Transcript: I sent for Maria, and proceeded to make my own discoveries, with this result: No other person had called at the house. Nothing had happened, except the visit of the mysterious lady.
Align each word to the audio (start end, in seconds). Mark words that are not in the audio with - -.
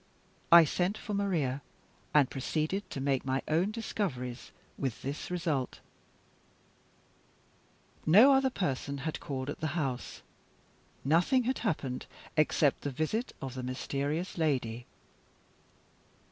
I 0.51 0.65
sent 0.65 0.97
for 0.97 1.13
Maria, 1.13 1.61
and 2.11 2.27
proceeded 2.27 2.89
to 2.89 2.99
make 2.99 3.23
my 3.23 3.43
own 3.47 3.69
discoveries, 3.69 4.49
with 4.75 5.03
this 5.03 5.29
result: 5.29 5.79
No 8.07 8.33
other 8.33 8.49
person 8.49 8.97
had 9.05 9.19
called 9.19 9.47
at 9.47 9.59
the 9.59 9.77
house. 9.77 10.23
Nothing 11.05 11.43
had 11.43 11.59
happened, 11.59 12.07
except 12.35 12.81
the 12.81 12.89
visit 12.89 13.33
of 13.43 13.53
the 13.53 13.61
mysterious 13.61 14.39
lady. 14.39 14.87